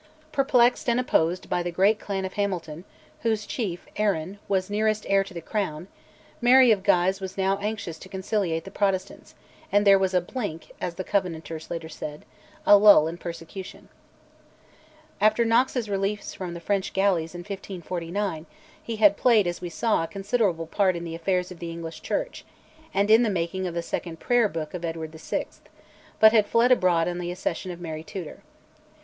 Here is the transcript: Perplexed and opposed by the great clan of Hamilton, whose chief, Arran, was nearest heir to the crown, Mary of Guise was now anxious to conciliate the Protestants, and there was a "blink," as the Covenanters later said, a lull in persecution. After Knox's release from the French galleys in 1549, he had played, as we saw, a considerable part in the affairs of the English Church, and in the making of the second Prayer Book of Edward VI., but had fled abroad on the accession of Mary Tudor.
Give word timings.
Perplexed 0.31 0.89
and 0.89 0.99
opposed 0.99 1.47
by 1.47 1.61
the 1.61 1.69
great 1.69 1.99
clan 1.99 2.25
of 2.25 2.33
Hamilton, 2.33 2.85
whose 3.21 3.45
chief, 3.45 3.85
Arran, 3.97 4.39
was 4.47 4.67
nearest 4.67 5.05
heir 5.07 5.23
to 5.23 5.31
the 5.35 5.41
crown, 5.43 5.87
Mary 6.41 6.71
of 6.71 6.81
Guise 6.81 7.21
was 7.21 7.37
now 7.37 7.59
anxious 7.59 7.99
to 7.99 8.09
conciliate 8.09 8.63
the 8.63 8.71
Protestants, 8.71 9.35
and 9.71 9.85
there 9.85 9.99
was 9.99 10.15
a 10.15 10.19
"blink," 10.19 10.71
as 10.81 10.95
the 10.95 11.03
Covenanters 11.03 11.69
later 11.69 11.87
said, 11.87 12.25
a 12.65 12.79
lull 12.79 13.07
in 13.07 13.19
persecution. 13.19 13.89
After 15.21 15.45
Knox's 15.45 15.87
release 15.87 16.33
from 16.33 16.55
the 16.55 16.59
French 16.59 16.93
galleys 16.93 17.35
in 17.35 17.41
1549, 17.41 18.47
he 18.81 18.95
had 18.95 19.17
played, 19.17 19.45
as 19.45 19.61
we 19.61 19.69
saw, 19.69 20.03
a 20.03 20.07
considerable 20.07 20.65
part 20.65 20.95
in 20.95 21.03
the 21.03 21.13
affairs 21.13 21.51
of 21.51 21.59
the 21.59 21.69
English 21.69 22.01
Church, 22.01 22.43
and 22.91 23.11
in 23.11 23.21
the 23.21 23.29
making 23.29 23.67
of 23.67 23.75
the 23.75 23.83
second 23.83 24.19
Prayer 24.19 24.49
Book 24.49 24.73
of 24.73 24.83
Edward 24.83 25.11
VI., 25.11 25.45
but 26.19 26.31
had 26.31 26.47
fled 26.47 26.71
abroad 26.71 27.07
on 27.07 27.19
the 27.19 27.31
accession 27.31 27.69
of 27.69 27.79
Mary 27.79 28.03
Tudor. 28.03 28.41